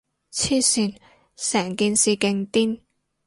[0.33, 0.95] 黐線，
[1.35, 2.79] 成件事勁癲